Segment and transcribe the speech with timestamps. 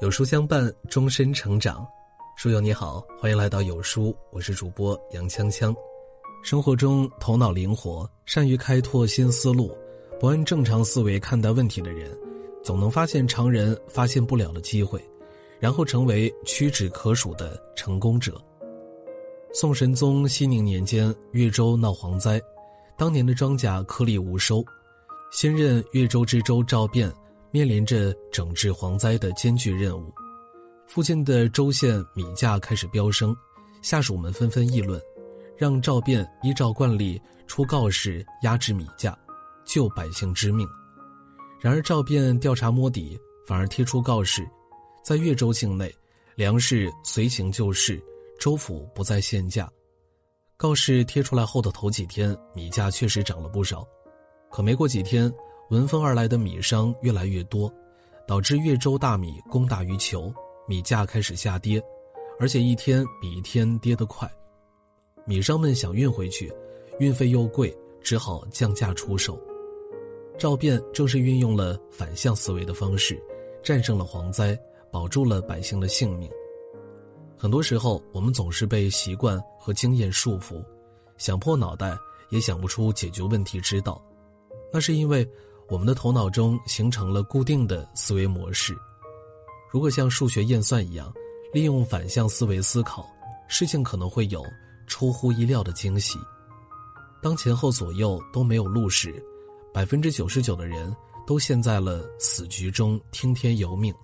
[0.00, 1.86] 有书相伴，终身成长。
[2.36, 5.72] 书友你好，欢迎来到有书，我是主播杨锵锵。
[6.42, 9.70] 生活中头脑灵活、善于开拓新思路、
[10.18, 12.10] 不按正常思维看待问题的人，
[12.64, 15.00] 总能发现常人发现不了的机会，
[15.60, 18.42] 然后成为屈指可数的成功者。
[19.54, 22.42] 宋神宗熙宁年间，越州闹蝗灾，
[22.96, 24.64] 当年的庄稼颗粒无收，
[25.32, 27.10] 新任越州知州赵汴
[27.50, 30.12] 面临着整治蝗灾的艰巨任务。
[30.86, 33.34] 附近的州县米价开始飙升，
[33.80, 35.00] 下属们纷纷议论。
[35.56, 39.18] 让赵汴依照惯例出告示压制米价，
[39.64, 40.68] 救百姓之命。
[41.60, 44.46] 然而赵汴调查摸底，反而贴出告示，
[45.02, 45.94] 在越州境内，
[46.34, 48.02] 粮食随行就市，
[48.38, 49.70] 州府不再限价。
[50.58, 53.86] 告示贴出来后的头几天，米价确实涨了不少。
[54.52, 55.32] 可没过几天，
[55.70, 57.72] 闻风而来的米商越来越多，
[58.26, 60.30] 导致越州大米供大于求，
[60.68, 61.82] 米价开始下跌，
[62.38, 64.30] 而且一天比一天跌得快。
[65.24, 66.52] 米商们想运回去，
[66.98, 69.40] 运费又贵，只好降价出售。
[70.36, 73.18] 赵汴正是运用了反向思维的方式，
[73.62, 74.58] 战胜了蝗灾，
[74.90, 76.30] 保住了百姓的性命。
[77.38, 80.62] 很多时候，我们总是被习惯和经验束缚，
[81.16, 81.96] 想破脑袋
[82.28, 84.02] 也想不出解决问题之道。
[84.72, 85.28] 那是因为
[85.68, 88.74] 我们的头脑中形成了固定的思维模式。
[89.70, 91.12] 如果像数学验算一样，
[91.52, 93.06] 利用反向思维思考，
[93.48, 94.42] 事情可能会有。
[94.88, 96.18] 出乎意料的惊喜。
[97.22, 99.24] 当前后左右都没有路时，
[99.72, 100.94] 百分之九十九的人
[101.26, 103.94] 都陷在了死局中听天由命，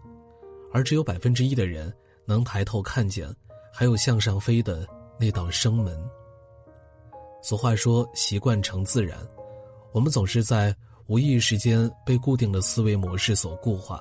[0.73, 1.93] 而只有百分之一的人
[2.25, 3.29] 能抬头看见
[3.71, 4.87] 还有向上飞的
[5.21, 6.01] 那道生门。
[7.43, 9.19] 俗话说：“习惯成自然。”
[9.93, 10.75] 我们总是在
[11.07, 14.01] 无意识间被固定的思维模式所固化，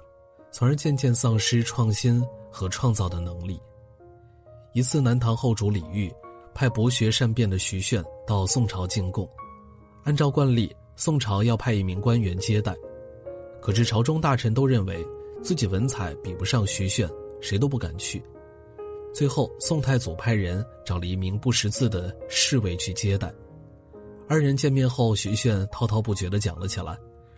[0.51, 3.59] 从而渐渐丧失创新和创造的能力。
[4.73, 6.11] 一次，南唐后主李煜。
[6.53, 9.29] 派博学善辩的徐铉到宋朝进贡，
[10.05, 12.75] 按照惯例，宋朝要派一名官员接待，
[13.61, 15.05] 可是朝中大臣都认为
[15.43, 17.07] 自己文采比不上徐铉，
[17.41, 18.23] 谁都不敢去。
[19.13, 23.31] 最后，宋太祖派人找了一名不识字的侍卫去接待。
[24.29, 26.97] 二人见面后，徐铉滔滔不绝地讲了起来，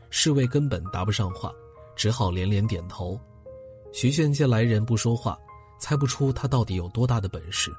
[0.09, 1.53] 侍卫根本答不上话，
[1.95, 3.19] 只好连连点头。
[3.91, 5.37] 徐铉见来人不说话，
[5.79, 7.71] 猜不出他到底有多大的本事。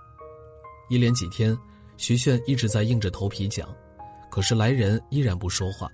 [0.88, 1.58] 一连几天，
[1.96, 3.68] 徐铉一直在硬着头皮讲，
[4.30, 5.88] 可是来人依然不说话。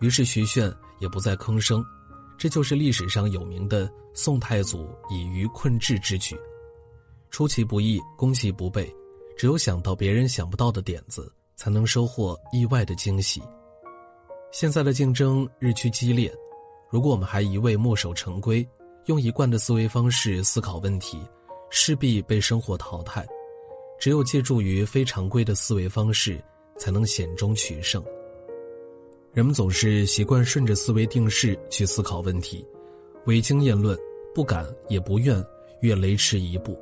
[0.00, 1.84] 于是徐铉也不再吭声。
[2.36, 6.36] 这就是历史上有名的宋太祖以愚困智之举。
[7.30, 8.92] 出其不意，攻其不备，
[9.38, 13.42] 只有想到别人想不到的点子，才能收获意外的惊喜。
[14.52, 16.32] 现在的竞争日趋激烈，
[16.88, 18.66] 如果我们还一味墨守成规，
[19.06, 21.18] 用一贯的思维方式思考问题，
[21.70, 23.26] 势必被生活淘汰。
[23.98, 26.42] 只有借助于非常规的思维方式，
[26.78, 28.04] 才能险中取胜。
[29.32, 32.66] 人们总是习惯顺着思维定势去思考问题，
[33.24, 33.98] 唯经验论，
[34.34, 35.42] 不敢也不愿
[35.80, 36.78] 越雷池一步。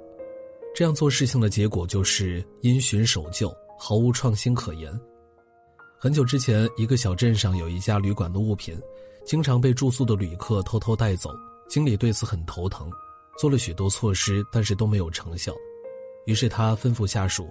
[0.74, 3.54] 这样做事情的结果就是因循守旧，
[3.86, 4.98] 毫无创新可言。
[5.98, 8.80] 很久之前，一个小镇上有一家旅馆的物品，
[9.26, 11.28] 经常被住宿的旅客偷偷带走，
[11.68, 12.90] 经理对此很头疼，
[13.38, 15.52] 做了许多措施，但是都没有成效。
[16.24, 17.46] 于是他吩咐下属，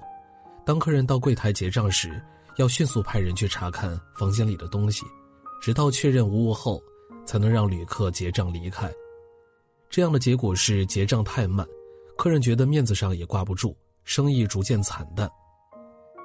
[0.66, 2.20] 当客人到柜台结账时，
[2.58, 5.06] 要迅速派人去查看房间里的东西，
[5.62, 6.82] 直到确认无误后，
[7.28, 8.92] 才能让旅客结账离开。
[9.88, 11.64] 这样的结果是结账太慢，
[12.18, 15.30] 客人觉得面子上也挂不住，生意逐渐惨淡。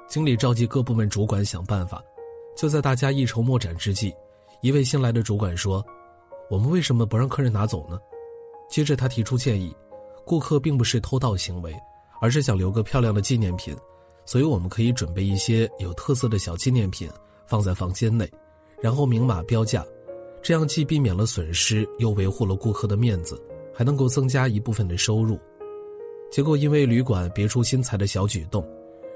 [0.08, 2.02] 经理召集各部门主管想办法，
[2.56, 4.12] 就在大家一筹莫展之际，
[4.62, 5.84] 一位新来的主管说
[6.50, 7.98] ：“我们为什么不让客人拿走呢？”
[8.70, 9.74] 接着他提出建议
[10.24, 11.74] ：“顾客并不是偷盗行为。”
[12.20, 13.72] 而是想留个漂亮的纪念品，
[14.26, 17.08] 所以我们可以准备一些有特色的小纪念品
[17.46, 18.28] 放在房间内，
[18.82, 19.86] 然后明码标价，
[20.42, 23.40] 这样既避免了损失，又维护了顾客的面子，
[23.72, 25.38] 还能够增加一部分的收入。
[26.28, 28.68] 结果因为旅馆别出心裁的小举动，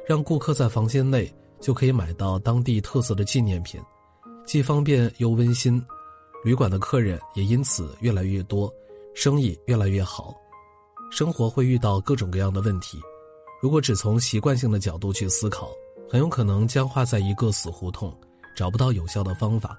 [0.07, 3.81] 让顾客在房间内就可以买到当地特色的纪念品，
[4.45, 5.81] 既方便又温馨，
[6.45, 8.73] 旅馆的客人也因此越来越多，
[9.15, 10.35] 生意越来越好。
[11.11, 12.99] 生活会遇到各种各样的问题，
[13.61, 15.71] 如果只从习惯性的角度去思考，
[16.11, 18.13] 很有可能僵化在一个死胡同，
[18.57, 19.79] 找不到有效的方法。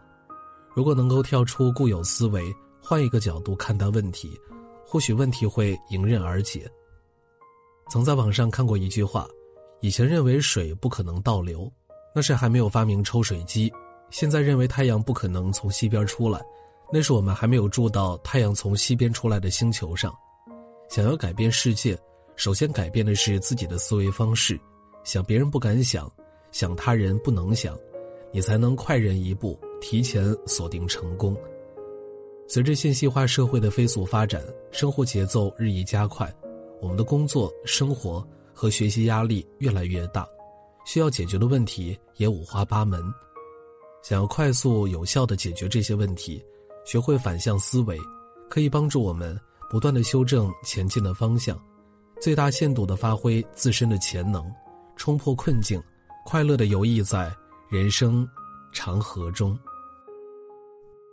[0.73, 4.39] 如果能够跳出固有思维，换一个角度看待问题，
[4.85, 6.69] 或许问题会迎刃而解。
[7.89, 9.27] 曾在网上看过一句话：
[9.83, 11.69] 以前认为水不可能倒流，
[12.15, 13.69] 那是还没有发明抽水机；
[14.09, 16.41] 现在认为太阳不可能从西边出来，
[16.89, 20.15] 那是我们还没有住到太阳从西边出来的星球上。
[20.89, 22.00] 想要改变世界，
[22.38, 24.57] 首先改变的是自己的思维方式，
[25.03, 26.09] 想别人不敢想，
[26.53, 27.77] 想他人不能想，
[28.31, 31.36] 你才能快人一步，提前锁定成功。
[32.47, 34.41] 随着信息化社会的飞速发展，
[34.71, 36.33] 生活节奏日益加快，
[36.79, 38.25] 我们的工作、生活
[38.63, 40.25] 和学习压力越来越大，
[40.86, 43.04] 需要解决的问题也五花八门。
[44.01, 46.42] 想要快速有效的解决这些问题，
[46.86, 48.00] 学会反向思维，
[48.50, 49.38] 可以帮助我们
[49.69, 51.62] 不断的修正前进的方向，
[52.21, 54.50] 最大限度的发挥自身的潜能，
[54.95, 55.83] 冲破困境，
[56.24, 57.36] 快乐的游弋在
[57.69, 58.25] 人生
[58.71, 59.60] 长河中。